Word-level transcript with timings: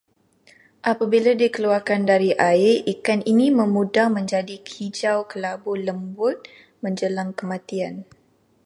Apabila 0.91 1.31
dikeluarkan 1.41 2.01
dari 2.11 2.29
air, 2.51 2.73
ikan 2.93 3.19
ini 3.31 3.47
memudar 3.59 4.07
menjadi 4.17 4.55
hijau-kelabu 4.71 5.71
lembut 5.87 6.37
menjelang 6.83 7.31
kematian 7.39 7.93